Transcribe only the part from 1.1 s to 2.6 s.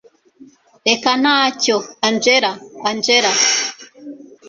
ntacyo angella